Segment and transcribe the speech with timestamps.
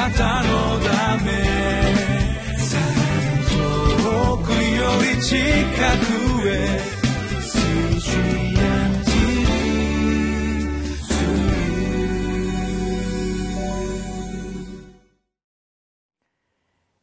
[0.00, 1.30] なたのため
[3.50, 6.80] 遠くより近くへ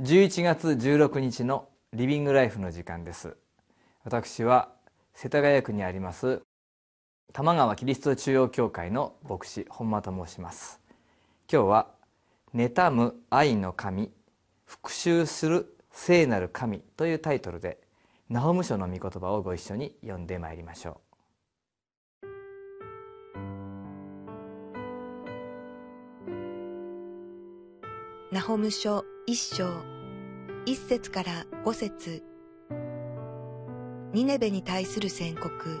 [0.00, 3.36] 11月16日のリビングライフの時間です。
[4.02, 4.70] 私は
[5.14, 6.42] 世田谷区にあります
[7.32, 10.80] 玉川キリスト中央教会の牧師本間と申します。
[11.48, 11.99] 今日は
[12.54, 14.10] 妬む愛の神
[14.64, 17.78] 復讐する聖なる神というタイトルで
[18.28, 21.10] ナホム書の御言葉をご一緒に読んでまいりましょう
[28.32, 29.68] ナホム書一章
[30.66, 32.22] 一節から五節
[34.12, 35.80] ニネベに対する宣告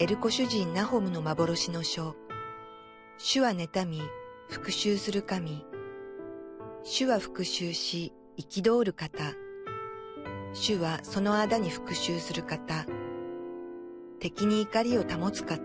[0.00, 2.16] エルコ主人ナホムの幻の書
[3.18, 4.00] 主は妬み
[4.48, 5.62] 復讐する神。
[6.82, 9.34] 主は復讐し憤る方。
[10.54, 12.86] 主はその間に復讐する方。
[14.20, 15.60] 敵に怒りを保つ方。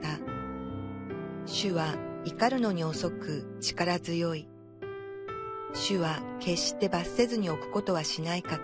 [1.46, 1.96] 主は
[2.26, 4.50] 怒るのに遅く力強い。
[5.74, 8.60] 主は決して罰せずに置くことはしない方。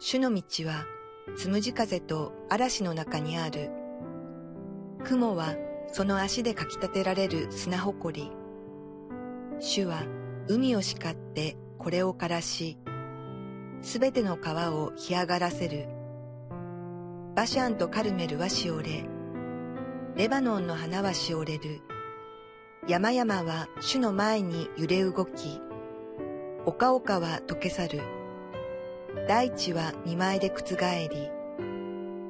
[0.00, 0.84] 主の道は
[1.36, 3.70] つむじ風と嵐の中にある。
[5.04, 5.54] 雲は
[5.94, 8.32] その足でかき立てられる砂ほこり。
[9.60, 10.02] 主は
[10.48, 12.78] 海を叱ってこれを枯らし、
[13.80, 15.86] すべての川を干上がらせる。
[17.36, 19.04] バシャンとカルメルはしおれ、
[20.16, 21.80] レバノンの花はしおれる。
[22.88, 25.60] 山々は主の前に揺れ動き、
[26.66, 28.00] 丘々は溶け去る。
[29.28, 30.74] 大地は見舞いで覆
[31.08, 31.30] り、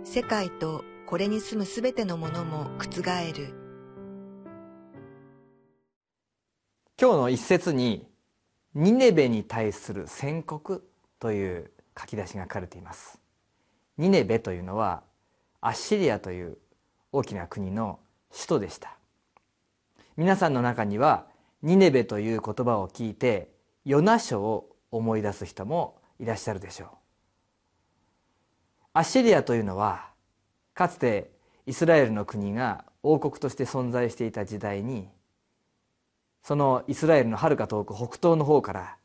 [0.05, 3.03] 世界とこれに住むすべてのものも覆
[3.33, 3.55] る。
[7.01, 8.09] 今日の一節に、
[8.75, 10.89] ニネベに対する宣告
[11.19, 13.21] という書き出しが書かれています。
[13.99, 15.03] ニネベというのは、
[15.61, 16.59] アッシリアという
[17.13, 18.01] 大きな国の
[18.33, 18.97] 首都でした。
[20.17, 21.27] 皆さんの中には
[21.63, 23.51] ニネベという言葉を聞いて
[23.85, 26.89] ヨナ書を思い出す人もいらっしゃるでしょう
[28.93, 30.14] アッシリアというのは
[30.75, 31.31] かつて
[31.67, 35.09] イスラエルの国が王国として存在していた時代に
[36.43, 38.97] そのイスラエルのはるか遠く北東の方から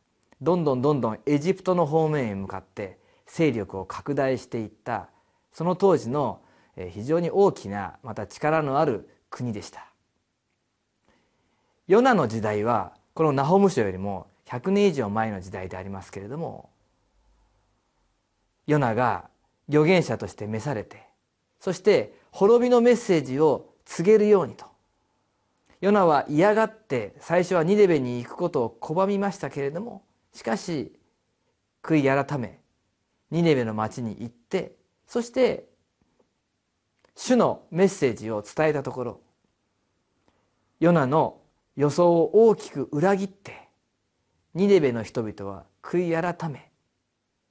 [0.41, 2.97] どんどんどんどんエジプトの方面へ向かって
[3.27, 5.09] 勢力を拡大していった
[5.53, 6.41] その当時の
[6.91, 9.85] 非常に大きなまた力のある国でした。
[11.87, 16.69] ヨナの時代はこのナホム書よりも100年以上前の時代でありますけれども
[18.67, 19.27] ヨナが
[19.67, 21.08] 預言者として召されて
[21.59, 24.69] そして滅びのメッセージを告げるようにと。
[25.81, 30.03] ヨナは嫌がって最初はニデベに行くことを拒みましたけれども
[30.33, 30.91] しかし
[31.81, 32.59] 悔い改め
[33.31, 34.75] ニネベの町に行って
[35.07, 35.69] そして
[37.15, 39.21] 主のメッセージを伝えたところ
[40.79, 41.39] ヨナの
[41.75, 43.69] 予想を大きく裏切って
[44.53, 46.71] ニネベの人々は悔い改め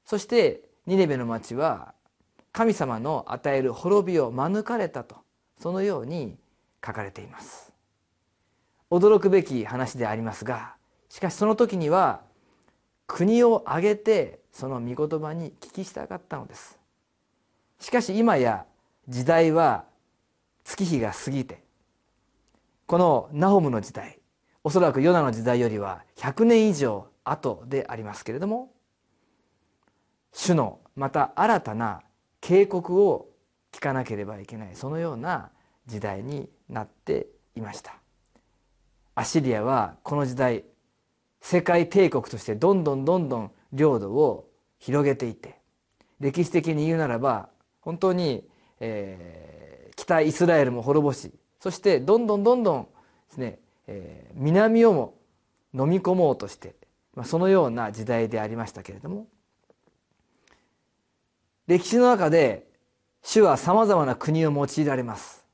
[0.04, 1.94] そしてニネベの町は
[2.52, 5.16] 神様の与える滅びを免れたと
[5.58, 6.36] そのように
[6.84, 7.72] 書かれています。
[8.90, 10.74] 驚くべき話でありますが
[11.08, 12.22] しかしその時には
[13.06, 16.78] 国を挙げてその御言葉に聞きしたかったのです。
[17.80, 18.64] しかし今や
[19.08, 19.84] 時代は
[20.64, 21.62] 月日が過ぎて
[22.86, 24.18] このナホムの時代
[24.64, 28.70] おそらくヨナの時代よりは100年以上後でありますけれども
[30.32, 32.02] 主のまた新たな
[32.48, 33.28] 警告を
[33.74, 34.70] 聞かなければいけない。
[34.72, 35.50] そのような
[35.84, 37.96] 時代になっていました。
[39.14, 40.64] アシリアはこの時代
[41.42, 44.48] 世界帝国としてどんどんどんどん領土を
[44.78, 45.58] 広げていて
[46.20, 47.50] 歴史的に言うならば
[47.82, 48.48] 本当に、
[48.80, 51.30] えー、北イスラエルも滅ぼし
[51.60, 52.88] そしてどんどんどんどんで
[53.34, 55.14] すねえー、南をも
[55.74, 56.76] 飲み込もうとして、
[57.14, 59.26] まあ、そのような時代でありましたけれども
[61.68, 62.66] 歴史の中で
[63.22, 65.44] 主はさまざまな国を用いられます。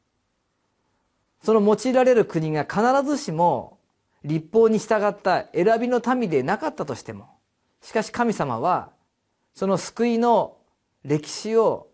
[1.43, 3.79] その用いられる国が必ずしも
[4.25, 7.29] 立法に従った選びの民でなかったとしても
[7.83, 8.91] しかし神様は
[9.55, 10.57] その救いの
[11.05, 11.89] 歴史を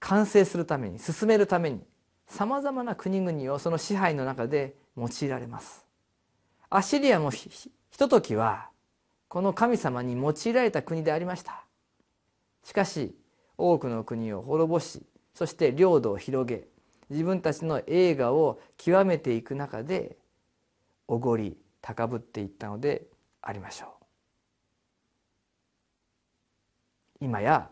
[0.00, 1.80] 完成するために進めるために
[2.26, 5.84] さまざまな国々をその支配の中で用いられます。
[6.70, 8.68] アシリアもひとときは
[9.28, 11.63] この神様に用いられた国でありました。
[12.64, 13.14] しかし
[13.56, 15.02] 多くの国を滅ぼし
[15.34, 16.66] そして領土を広げ
[17.10, 20.16] 自分たちの栄華を極めていく中で
[21.06, 23.06] おごり高ぶっていったので
[23.42, 23.88] ありましょう。
[27.20, 27.68] 今や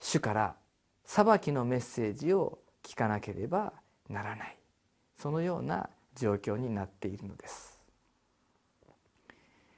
[0.00, 0.56] 主から
[1.04, 3.72] 裁きのメッセージを聞かなければ
[4.08, 4.56] ならない。
[5.18, 7.78] そのような状況になっているのです。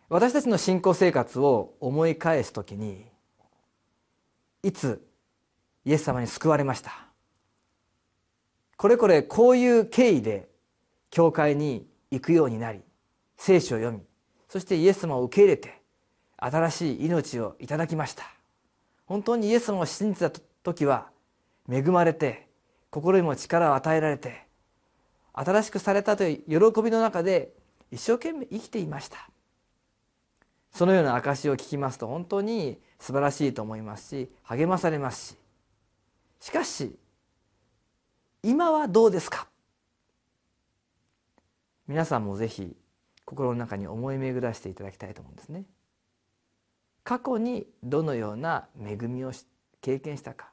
[0.09, 3.10] 私たちの信仰生活を思い返す時に
[4.63, 5.07] いつ
[5.85, 6.93] イエス様に救われました？
[8.77, 10.49] これこれこういう経緯で
[11.11, 12.81] 教会に行くようになり
[13.37, 14.03] 聖書を読み
[14.49, 15.81] そしてイエス様を受け入れて
[16.37, 18.25] 新しい命をいただきました。
[19.07, 20.31] 本当にイエス様を信じた
[20.63, 21.09] 時は
[21.69, 22.47] 恵まれて
[22.91, 24.47] 心にも力を与えられて
[25.33, 27.53] 新しくされたという喜びの中で
[27.91, 29.29] 一生懸命生きていました。
[30.73, 35.37] そのような証を聞きますと本当に素晴らしいと思いますし励まされますし。
[36.41, 36.97] しかし
[38.43, 39.49] 今はどうですか？
[41.89, 42.77] 皆さんもぜひ
[43.25, 45.65] 心の中に思い巡らしていただきたいと思うんですね。
[47.03, 49.33] 過去にどのような恵みを
[49.81, 50.51] 経験したか？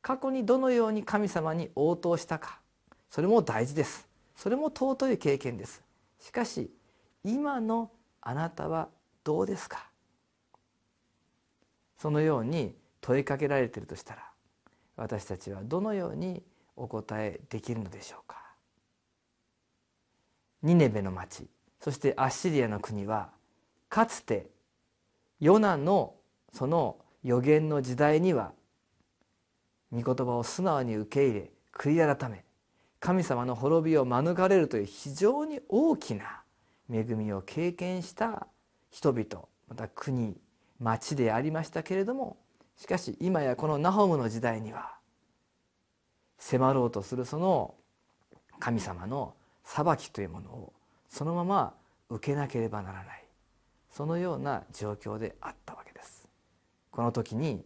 [0.00, 2.60] 過去にどのように神様に応答したか？
[3.10, 4.08] それも大事です。
[4.36, 5.82] それも尊い経験です。
[6.18, 6.70] しかし
[7.24, 7.90] 今の
[8.22, 8.88] あなたは
[9.22, 9.89] どうですか？
[12.00, 14.24] そのように問いかけられているとしたら
[14.96, 16.42] 私たちはどのように
[16.76, 18.38] お答えできるのでしょうか？
[20.62, 21.46] ニネベの町
[21.78, 23.30] そしてアッシリアの国は
[23.88, 24.48] かつて
[25.40, 26.14] ヨナの
[26.52, 28.52] その予言の時代には
[29.92, 32.44] 御言葉を素直に受け入れ悔い改め
[32.98, 36.42] 神様の滅びを免れるという非常に大きな
[36.90, 38.46] 恵みを経験した
[38.90, 40.36] 人々また国
[40.80, 42.36] 町でありましたけれども
[42.76, 44.96] しかし今やこのナホムの時代には
[46.38, 47.74] 迫ろうとするその
[48.58, 50.72] 神様の裁きというものを
[51.08, 51.74] そのまま
[52.08, 53.24] 受けなければならない
[53.90, 56.28] そのような状況であったわけです。
[56.90, 57.64] この時に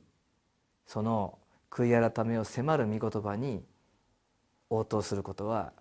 [0.87, 1.38] その
[1.70, 3.62] 悔い改めを迫る御言葉に
[4.70, 5.72] 応答することは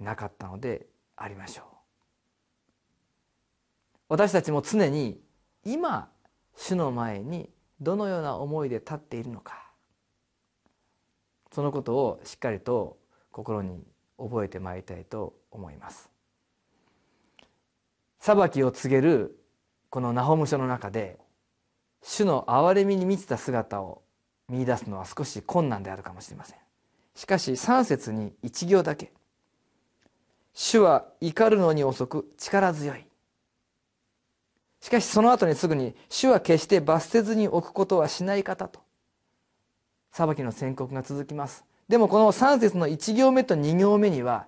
[0.00, 0.86] なかったので
[1.16, 1.66] ありましょう。
[4.10, 5.20] 私たちも常に
[5.64, 6.10] 今
[6.58, 7.48] 主の前に
[7.80, 9.70] どのような思いで立っているのか。
[11.52, 12.98] そのことをしっかりと
[13.30, 13.86] 心に
[14.18, 16.10] 覚えてまいりたいと思います。
[18.18, 19.38] 裁きを告げる
[19.88, 21.18] このナホム書の中で
[22.02, 24.02] 主の憐れみに満ちた姿を
[24.48, 26.58] 見出すのは少し困難であるかもしれません。
[27.14, 29.12] しかし3節に一行だけ
[30.52, 33.04] 「主は怒るのに遅く力強い」
[34.80, 38.80] しかしその後にすぐに「主は決して罰せずに置くことはしない方」と。
[40.12, 41.64] 裁きの宣告が続きます。
[41.88, 44.46] でもこの3節の1行目と2行目には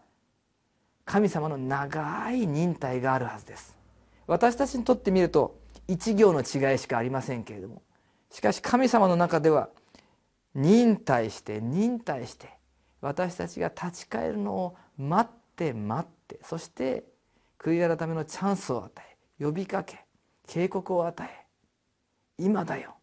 [1.04, 3.76] 神様の長い忍耐があるはずです。
[4.26, 7.82] 私たちにとってみると1行の違いしかありませんけれども。
[8.30, 9.70] しかし神様の中では
[10.54, 12.48] 忍耐して忍耐して
[13.00, 17.04] 私たちが立ち返るのを待って待ってそして
[17.58, 18.92] 悔い改めのチャンスを与
[19.40, 20.04] え呼びかけ
[20.50, 21.46] 警告を与え
[22.36, 22.96] 今だよ。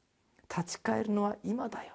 [0.54, 1.94] 立ち返るのは今だよ。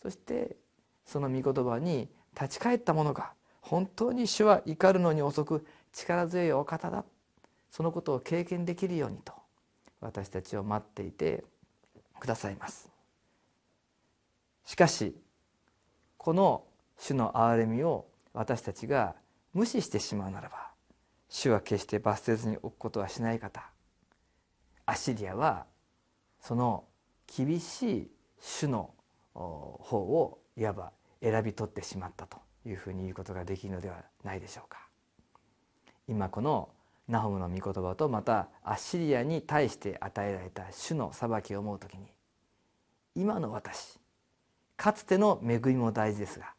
[0.00, 0.56] そして
[1.04, 7.04] その御言葉に立ち返った者が本当に主は怒るのに遅く力強いお方だ。
[7.70, 9.34] そのことを経験できるようにと
[10.00, 11.44] 私たちを待っていて
[12.18, 12.90] くださいます。
[14.64, 15.14] しかし
[16.16, 16.64] この
[16.96, 19.14] 主の憐れみを私たちが
[19.52, 20.67] 無視してしまうならば
[21.28, 23.70] 主は決して罰せずに置くことはしない方。
[24.86, 25.66] アシリアは
[26.40, 26.84] その
[27.26, 28.94] 厳しい主の
[29.34, 30.92] 方をいわば
[31.22, 34.88] 選び取ってしまったというふうに言うことができるのではないでしょうか。
[36.08, 36.70] 今この
[37.06, 42.06] ナホムの御言葉とまたアッシリアに対して与えられた主の裁きを思う時に
[43.14, 43.98] 今の私
[44.76, 46.52] かつての恵みも大事ですが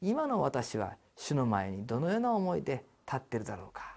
[0.00, 3.95] 今の私は主の前にどのような思いで立ってるだろうか。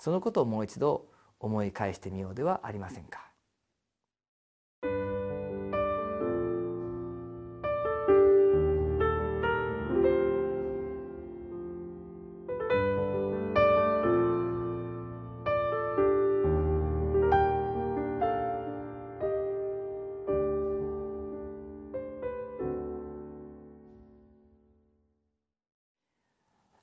[0.00, 1.04] そのことをもう一度
[1.38, 3.26] 思い返してみようではありませんか。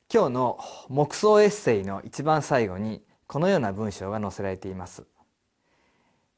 [0.10, 5.04] 今日の黙想エッセイの一番最後にこのような文章が載せられています。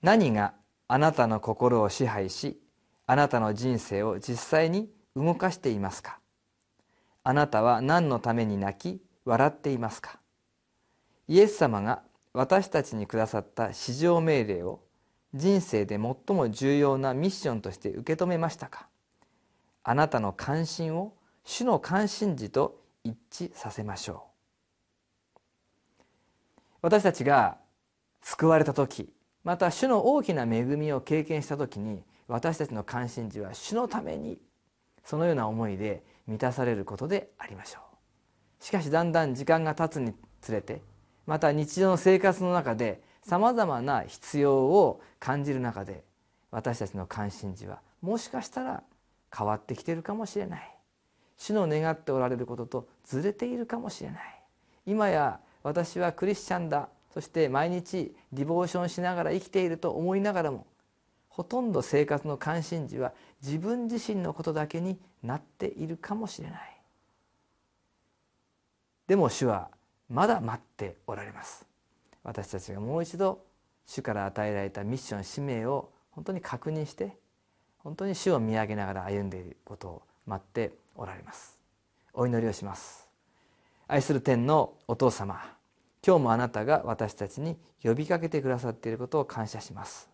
[0.02, 0.54] 何が
[0.88, 2.60] あなたの心を支配し
[3.06, 6.20] あなたの人生を実際に動かしていますか？
[7.24, 10.20] あなたは何のために泣き笑っていますか？
[11.28, 12.02] イエス様が
[12.34, 14.82] 私たちにくださった至上命令を
[15.34, 18.88] 人生で最も重要なミッションとして受け止めましたか？
[19.84, 24.29] あなたの関心を主の関心事と一致させましょう。
[26.82, 27.58] 私たちが
[28.22, 29.12] 救われた時
[29.44, 34.40] また主の大きな恵みを経験した時に私たちの関心事は主のために
[35.04, 37.80] そのような思いで満たされることでありましょ
[38.62, 38.64] う。
[38.64, 40.82] しかしだんだん時間が経つにつれて
[41.26, 46.04] また日常の生活の中でさまざまな必要を感じる中で
[46.52, 48.84] 私たちの関心事はもしかしたら
[49.36, 50.76] 変わってきているかもしれない。
[51.38, 54.42] 主の願っておられることとずれているかもしれない。
[54.86, 56.90] 今や私はクリスチャンだ。
[57.14, 60.68] そして毎日ディボーションしながら生きていると思いながらも
[61.28, 66.82] ほとんど生活の関心事は自分自身のことだけになっているかもしれない。
[69.08, 69.70] でも主は
[70.08, 71.66] まだ待っておられます。
[72.24, 73.44] 私たちがもう一度
[73.88, 77.18] 主から与えられたミッション使命を本当に確認して
[77.80, 81.58] 本当に主を見上げながら歩んでいることを待っておられます。
[82.14, 83.09] お祈りをします。
[83.92, 85.42] 愛する天のお父様
[86.06, 90.12] 今日もあなたが私たちに呼びかけてくださっていることを感謝します。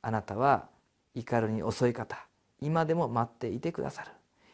[0.00, 0.70] あなたは
[1.14, 2.26] 怒るに遅い方
[2.58, 4.10] 今でも待っていてくださる。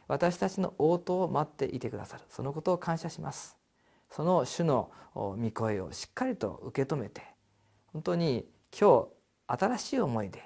[0.09, 2.25] 私たちの応答を待っていてくださる。
[2.29, 3.57] そのことを感謝します。
[4.11, 7.23] その主の御声をしっかりと受け止めて
[7.93, 8.45] 本当に
[8.77, 9.07] 今
[9.47, 10.43] 日新しい思いで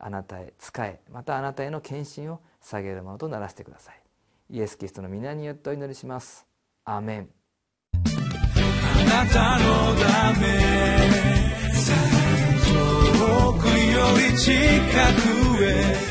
[0.00, 4.02] あなたへ仕えまたあなたへの献身を下げるものとならせてください。
[4.50, 6.44] イエス・キリストの皆によってお祈りします。
[6.84, 7.41] アーメン。
[9.12, 10.46] なたのため。
[12.64, 14.50] 遠くより近
[15.20, 16.02] くへ。